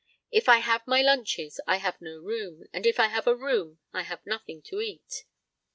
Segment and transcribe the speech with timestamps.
[0.31, 3.77] If I have my lunches I have no room, and if I have a room
[3.93, 5.25] I have nothing to eat."